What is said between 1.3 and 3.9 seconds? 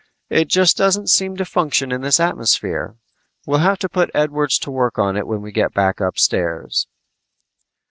to function in this atmosphere. We'll have to